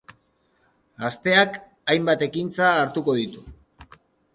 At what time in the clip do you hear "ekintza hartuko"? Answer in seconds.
2.31-3.21